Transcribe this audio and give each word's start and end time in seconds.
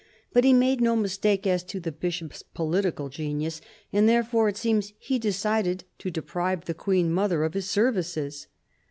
But 0.33 0.43
he 0.43 0.51
made 0.51 0.81
no 0.81 0.95
mistake 0.95 1.45
as 1.45 1.63
to 1.65 1.79
the 1.79 1.91
Bishop's 1.91 2.41
political 2.41 3.07
genius; 3.07 3.61
and 3.93 4.09
therefore, 4.09 4.49
it 4.49 4.57
seems, 4.57 4.93
he 4.97 5.19
decided 5.19 5.83
to 5.99 6.09
deprive 6.09 6.65
the 6.65 6.73
Queen 6.73 7.13
mother 7.13 7.43
of 7.43 7.53
his 7.53 7.69
services. 7.69 8.47